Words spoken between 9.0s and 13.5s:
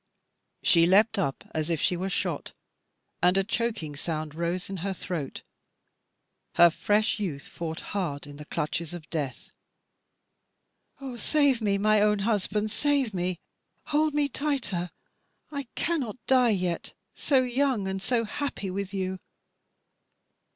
death. "Oh save me, my own husband, save me.